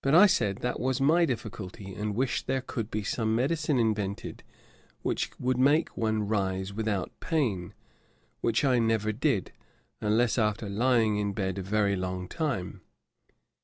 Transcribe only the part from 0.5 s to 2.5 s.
that was my difficulty; and wished